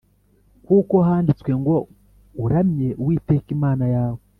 [0.65, 1.75] kuko handitswe ngo
[2.43, 4.21] ‘Uramye Uwiteka Imana yawe